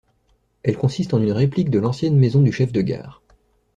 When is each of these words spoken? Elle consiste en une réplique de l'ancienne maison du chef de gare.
Elle 0.63 0.77
consiste 0.79 1.13
en 1.13 1.21
une 1.21 1.31
réplique 1.31 1.69
de 1.69 1.77
l'ancienne 1.77 2.17
maison 2.17 2.41
du 2.41 2.51
chef 2.51 2.71
de 2.71 2.81
gare. 2.81 3.21